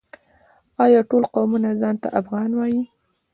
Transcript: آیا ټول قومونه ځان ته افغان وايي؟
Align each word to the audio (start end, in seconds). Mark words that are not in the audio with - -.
آیا 0.83 1.01
ټول 1.09 1.23
قومونه 1.35 1.69
ځان 1.81 1.95
ته 2.03 2.07
افغان 2.21 2.49
وايي؟ 2.57 2.81